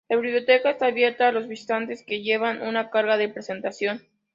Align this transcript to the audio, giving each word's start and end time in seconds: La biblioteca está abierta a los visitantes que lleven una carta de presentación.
La 0.09 0.15
biblioteca 0.17 0.71
está 0.71 0.87
abierta 0.87 1.27
a 1.27 1.31
los 1.31 1.47
visitantes 1.47 2.03
que 2.03 2.23
lleven 2.23 2.63
una 2.63 2.89
carta 2.89 3.17
de 3.17 3.29
presentación. 3.29 4.01